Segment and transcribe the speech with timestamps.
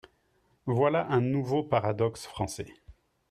[0.65, 2.73] Voilà un nouveau paradoxe français.